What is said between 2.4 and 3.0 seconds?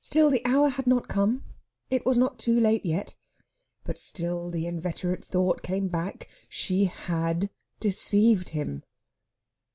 late